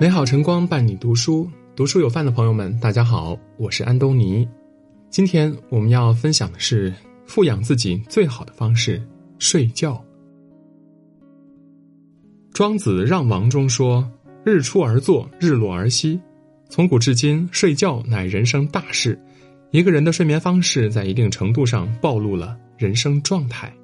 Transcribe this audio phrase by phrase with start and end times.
[0.00, 4.48] 美好晨光伴你读书，读书有饭的朋友们，大家好，我是安东尼。
[5.10, 6.94] 今天我们要分享的是
[7.26, 9.02] 富养自己最好的方式——
[9.40, 10.00] 睡觉。
[12.52, 14.08] 庄子《让王》中说
[14.46, 16.20] ：“日出而作，日落而息。”
[16.70, 19.20] 从古至今，睡觉乃人生大事。
[19.72, 23.74] 一个人的睡眠方式，在一定程度上暴露了人生状态。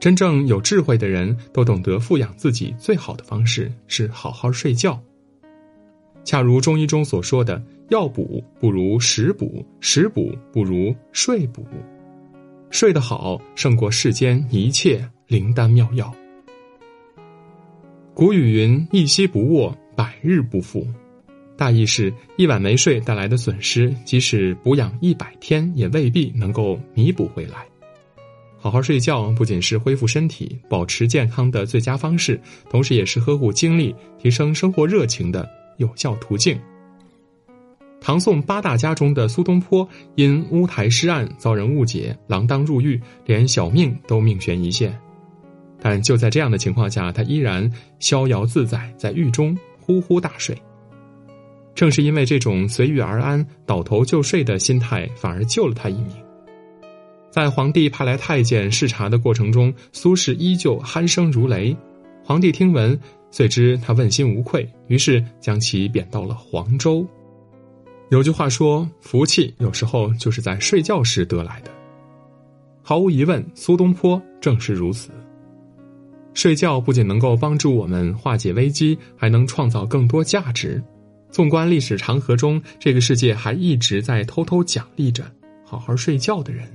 [0.00, 4.98] 真正有智慧的人都懂得富养自己最好的方式是好好睡觉。
[6.28, 11.66] 恰如中医中所说的，药补不如食补，食补不如睡补。
[12.68, 16.14] 睡得好胜过世间一切灵丹妙药。
[18.12, 20.86] 古语云：“一夕不卧，百日不复。”
[21.56, 27.64] 大意是一晚没睡带来的损失，即使补养一百天，也未必能够弥补回来。
[28.58, 32.38] 好好睡觉不仅是恢复身体、保持健康的最佳方式，
[32.68, 35.48] 同时也是呵护精力、提升生活热情的。
[35.78, 36.56] 有效途径。
[38.00, 44.96] 唐宋八大家中的苏东坡因乌台诗案遭人误解，锒铛入狱，连小命都命悬一线。
[45.80, 47.68] 但就在这样的情况下，他依然
[47.98, 50.56] 逍遥自在，在狱中呼呼大睡。
[51.74, 56.10] 正是因为这种随遇而安、倒头就睡的心态，反而救了他一命。
[57.30, 61.76] 在皇帝派来太监视察的过程中，苏轼依旧鼾声如雷。
[62.24, 62.98] 皇帝听闻。
[63.30, 67.06] 遂知他问心无愧，于是将其贬到了黄州。
[68.10, 71.70] 有句话说：“福气有时候就是在睡觉时得来的。”
[72.82, 75.10] 毫无疑问，苏东坡正是如此。
[76.32, 80.82] 睡觉不仅能够帮助我们化解危机，还能创造更多价值。
[81.30, 85.30] 纵观历史长河中，这个世界还一直在偷偷奖励着
[85.62, 86.66] 好好睡觉的人。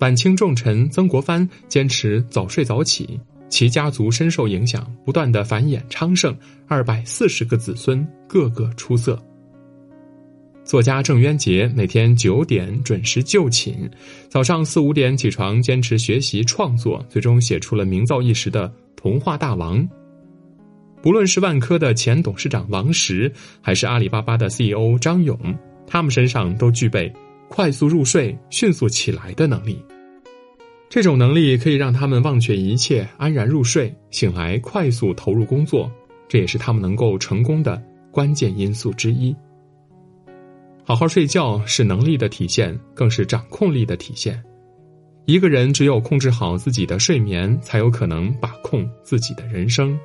[0.00, 3.18] 晚清重臣曾国藩坚持早睡早起。
[3.50, 6.34] 其家族深受影响，不断的繁衍昌盛，
[6.66, 9.20] 二百四十个子孙，个个出色。
[10.64, 13.90] 作家郑渊洁每天九点准时就寝，
[14.28, 19.82] 早上四五点起床，坚持学习创作，最终写出了名噪一时的《童话大王》。
[21.02, 25.36] 不论是万科的前董事长王石，还是阿里巴巴的 CEO 张勇，
[25.86, 27.12] 他们身上都具备
[27.48, 29.82] 快速入睡、迅速起来的能力。
[30.90, 35.88] 这种能力可以让他们忘却一切，安然入睡，醒来快速投入工作，
[36.28, 37.80] 这也是他们能够成功的
[38.10, 39.32] 关键因素之一。
[40.82, 44.42] 好好睡觉是能力的体现，更是掌控力的体现。
[45.26, 49.96] 一个人只有控制好自己的睡眠，才有可能把控自己的人生。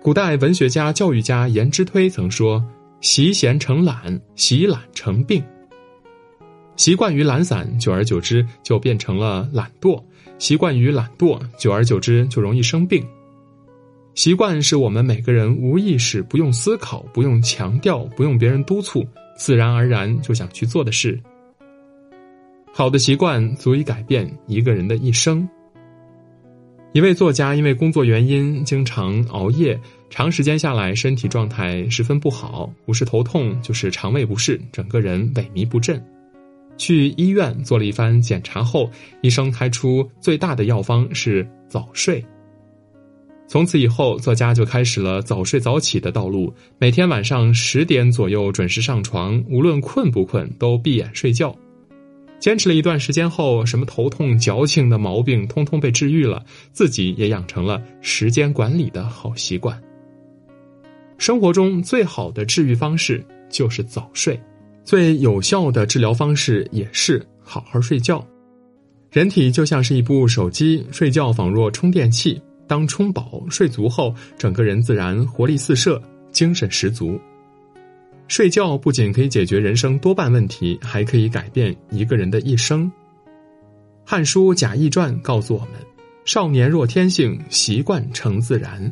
[0.00, 2.64] 古代文学家、教育家颜之推曾说
[3.02, 5.42] ：“习闲成懒，习懒成病。”
[6.78, 10.00] 习惯于懒散，久而久之就变成了懒惰；
[10.38, 13.04] 习惯于懒惰，久而久之就容易生病。
[14.14, 19.04] 习惯是我们每个人无意识、不用思考、不用强调、不用别人督促，
[19.36, 21.20] 自然而然就想去做的事。
[22.72, 25.46] 好的习惯足以改变一个人的一生。
[26.92, 29.78] 一位作家因为工作原因经常熬夜，
[30.10, 36.00] 长时间下来身体状态十分不好，不是头痛就是肠胃不适，整个人萎靡不振。
[36.78, 38.90] 去医院做了一番检查后，
[39.20, 42.24] 医生开出最大的药方是早睡。
[43.46, 46.52] 从此以后，作家就开始了早睡早起的道路。
[46.78, 51.54] 每天晚上十点左右准时上床，无论困不困都闭眼睡觉。
[52.38, 59.82] 坚持了一段时间后，什么头痛、矫情的毛病通通被治愈了，自己也养成了时间管理的好习惯。
[61.16, 64.38] 生活中最好的治愈方式就是早睡。
[64.88, 68.26] 最有效的治疗方式也是好好睡觉。
[69.10, 72.40] 人体就像是一部手机，睡觉仿若充电器。
[72.66, 76.00] 当充饱、睡足后，整个人自然活力四射，
[76.32, 77.20] 精神十足。
[78.28, 82.86] 睡觉不仅可以解决人生多半问题，还可以改变一个人的一生。
[84.06, 85.72] 《汉书·贾谊传》告诉我们
[86.24, 88.90] ：“少年若天性，习惯成自然。”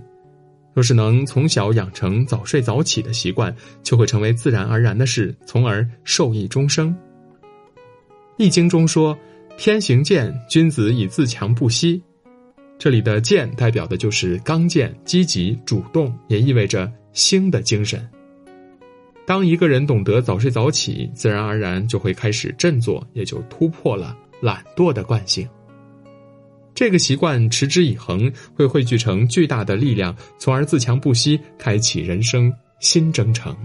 [0.77, 6.95] 若是能从小养成早睡早起的习惯，就会成为自然而然的事，从而受益终生。
[8.37, 9.19] 《易经》中说
[9.57, 12.03] ：“天行健，君子以自强不息。”
[12.79, 18.07] 这里的“健”代表的就是刚健、积极、主动，也意味着兴的精神。
[19.25, 25.49] 当一个人懂得早睡早起，自然而然就会开始振作，也就突破了懒惰的惯性。
[26.77, 33.57] 这个习惯持之以恒，会汇聚成巨大的力量，从而自强不息，开启人生新征程。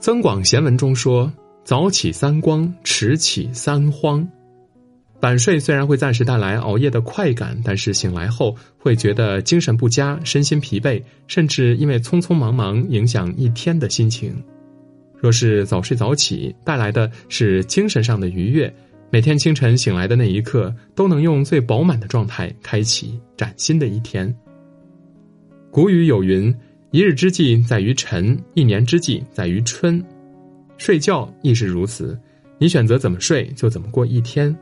[0.00, 1.32] 增广贤文中说
[1.62, 4.28] ：“早起三光，迟起三荒。”
[5.22, 14.34] 晚睡虽然会暂时带来熬夜的快感，但是醒来后会觉得精神不佳、身心疲惫，甚至因为匆匆忙忙影响一天的心情。
[15.16, 18.74] 若是早睡早起，带来的是精神上的愉悦，
[19.14, 24.34] 每天清晨醒来的那一刻，都能用最饱满的状态开启崭新的一天。
[25.70, 26.52] 古语有云
[26.90, 30.04] ：“一日之计在于晨，一年之计在于春。”
[30.78, 32.18] 睡觉亦是如此，
[32.58, 34.52] 你选择怎么睡，就怎么过一天。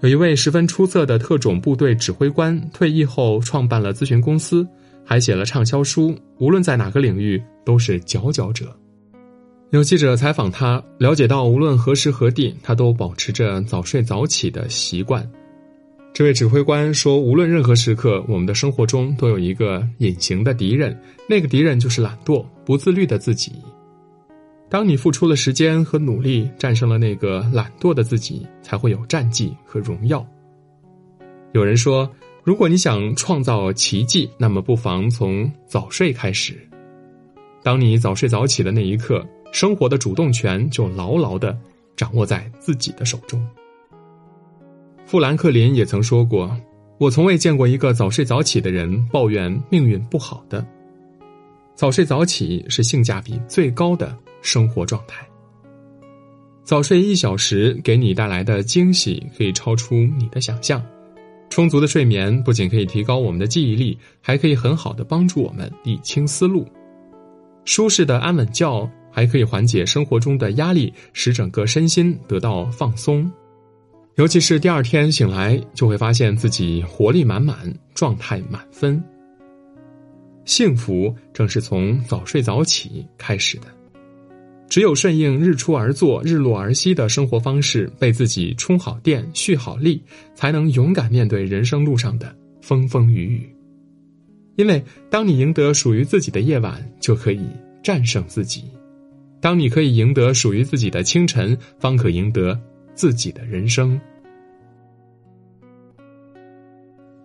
[0.00, 4.66] 有一位十分出色的特种部队指挥官，退役后创办了咨询公司，
[5.04, 8.74] 还写了畅销书，无论在哪个领域都是佼佼者。
[9.70, 15.28] 有记者采访他，了解到无论何时何地，他都保持着早睡早起的习惯。
[16.12, 20.96] 这位指挥官说：“无论任何时刻，我们的生活中都有一个隐形的敌人，
[21.28, 23.50] 那个敌人就是懒惰、不自律的自己。”
[24.70, 30.24] 当你付出了时间和努力，战胜了那个懒惰的自己，才会有战绩和荣耀。
[31.52, 32.08] 有人说，
[32.44, 36.56] 如果你想创造奇迹，那么不妨从早睡开始。
[37.62, 39.24] 当你早睡早起的那一刻，
[39.54, 41.56] 生活的主动权就牢牢的
[41.94, 43.40] 掌握在自己的手中。
[45.06, 46.50] 富兰克林也曾说过
[46.98, 50.66] ：“我从未见过一个早睡早起的人抱怨命运不好的。
[51.76, 54.12] 早睡早起是性价比最高的。”
[54.42, 55.26] 生活状态。
[56.64, 60.84] 早睡一小时给你带来的惊喜可以超出你的想象。
[61.48, 66.66] 充足的睡眠不仅可以提高我们的记忆力，还可以很好的帮助我们理清思路。
[67.64, 73.30] 舒适的安稳觉还可以缓解生活中的压力，使整个身心得到放松。
[74.16, 79.02] 尤其是第二天醒来，就会发现自己活力满满，状态满分。
[80.44, 83.66] 幸福正是从早睡早起开始的。
[84.68, 90.02] 只有顺应日出而作、日落而息的生活方式，为自己充好电、蓄好力，
[90.34, 93.48] 才能勇敢面对人生路上的风风雨雨。
[94.56, 97.40] 因为当你赢得属于自己的夜晚，就可以
[97.82, 98.62] 战胜自己；
[99.44, 102.58] 当你可以赢得属于自己的清晨，方可赢得
[102.94, 104.00] 自己的人生。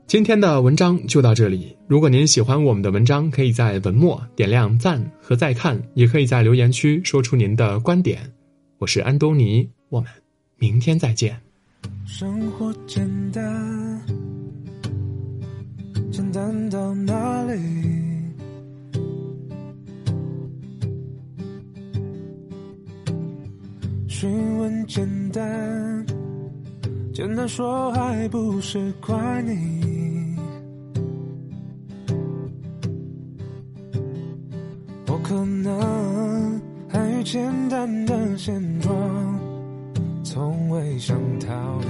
[0.05, 1.73] 今天的文章就到这里。
[1.87, 8.19] 如果您喜欢我们的文章，可以在文末点亮赞和再看，也可以在留言区说出您的观点。
[8.79, 10.11] 我是安东尼，我们
[10.57, 11.39] 明天再见。
[12.05, 14.01] 生活简单，
[16.11, 17.98] 简单到哪里？
[24.19, 26.05] 询问简单，
[27.13, 30.35] 简单说还不是怪你。
[35.07, 38.93] 我可能还与简单的现状，
[40.21, 41.87] 从未想逃离。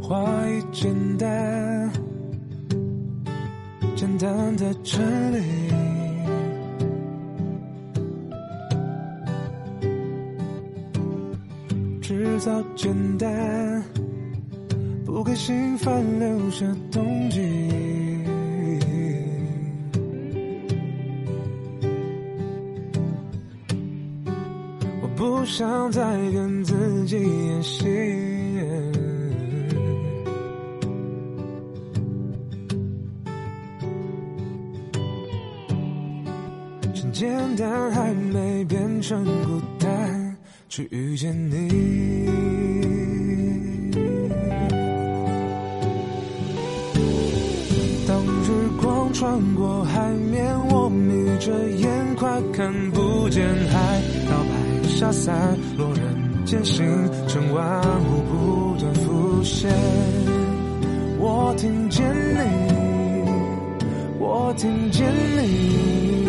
[0.00, 1.90] 话语简单，
[3.96, 5.02] 简单的真
[5.32, 5.42] 理，
[12.36, 13.82] 制造简单。
[15.06, 17.42] 不给心烦留下动静。
[25.00, 27.84] 我不想再跟自己演戏。
[36.92, 39.75] 趁简单还没变成孤单，
[40.76, 42.26] 去遇见你。
[48.06, 54.02] 当日光穿过海面，我眯着眼，快看不见海。
[54.28, 56.84] 摇摆下散落人间星
[57.26, 59.72] 辰万物不断浮现。
[61.18, 62.04] 我听见
[62.36, 62.44] 你，
[64.18, 66.25] 我听见你。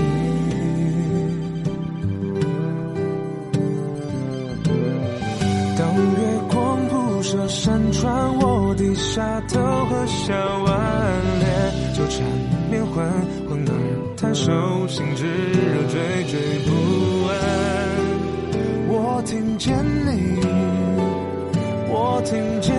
[6.01, 11.47] 月光不舍山川，我低下头和笑完脸
[11.95, 12.25] 纠缠。
[12.69, 13.05] 面昏
[13.47, 13.71] 昏而
[14.17, 14.51] 太手
[14.87, 15.95] 心炙热，惴
[16.27, 16.35] 惴
[16.65, 16.69] 不
[17.29, 17.33] 安。
[18.89, 19.73] 我听见
[20.05, 20.39] 你，
[21.89, 22.75] 我听见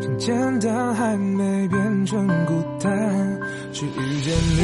[0.00, 0.06] 你。
[0.06, 2.90] 从简单还没变成孤单，
[3.72, 4.62] 去遇见你。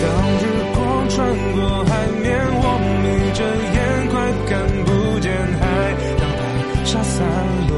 [0.00, 0.06] 当
[0.38, 0.42] 日
[0.74, 1.16] 光穿
[1.54, 1.90] 过海
[2.22, 2.26] 面，
[2.60, 2.64] 我
[3.02, 3.40] 眯着
[3.74, 3.76] 眼，
[4.08, 4.14] 快
[4.48, 4.52] 看
[4.84, 4.88] 不
[5.20, 5.26] 见
[5.58, 5.62] 海。
[6.18, 6.40] 当白
[6.84, 7.16] 沙散
[7.68, 7.72] 落，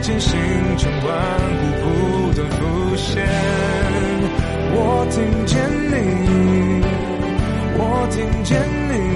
[0.00, 0.30] 渐行
[0.78, 1.08] 成万
[1.58, 1.84] 物不
[2.34, 2.60] 断浮
[2.96, 3.10] 现。
[4.74, 4.76] 我
[5.10, 5.16] 听
[5.46, 5.52] 见
[5.90, 5.94] 你，
[7.78, 7.80] 我
[8.10, 8.50] 听见
[8.88, 9.11] 你。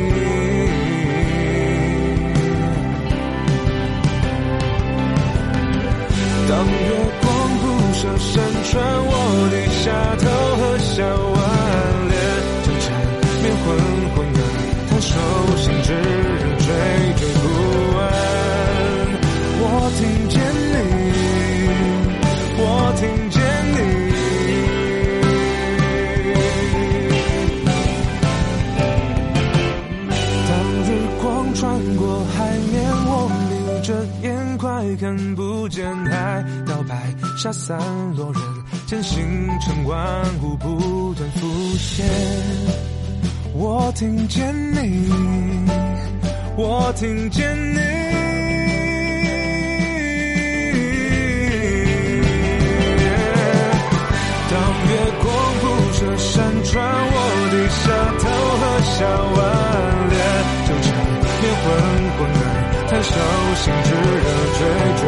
[19.98, 20.76] 听见你，
[22.58, 22.62] 我
[22.96, 23.40] 听见
[23.72, 23.78] 你。
[30.48, 30.52] 当
[30.84, 30.86] 日
[31.22, 31.24] 光
[31.54, 31.64] 穿
[31.96, 32.02] 过
[32.36, 32.36] 海
[32.70, 32.74] 面，
[33.06, 33.10] 我
[33.48, 33.50] 眯
[33.82, 33.88] 着
[34.22, 34.66] 眼，快
[35.00, 36.44] 看不见海。
[36.66, 37.78] 到白沙散
[38.16, 38.42] 落，人
[38.86, 39.24] 间星
[39.60, 39.96] 辰万
[40.42, 41.46] 物不断浮
[41.78, 42.06] 现。
[43.54, 45.08] 我听见你，
[46.56, 48.05] 我听见你。
[56.36, 57.18] 山川，我
[57.50, 57.84] 低下
[58.20, 58.28] 头
[58.60, 58.94] 喝下
[59.32, 59.38] 碗
[60.10, 60.14] 脸
[60.66, 60.86] 酒，缠
[61.22, 61.64] 湎烟昏
[62.12, 62.44] 昏暗，
[62.88, 63.08] 谈笑
[63.56, 64.60] 心炙热追
[65.00, 65.02] 逐。